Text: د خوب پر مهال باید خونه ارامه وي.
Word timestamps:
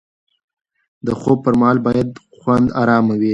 د 1.05 1.07
خوب 1.21 1.37
پر 1.45 1.53
مهال 1.59 1.77
باید 1.87 2.09
خونه 2.37 2.67
ارامه 2.81 3.15
وي. 3.21 3.29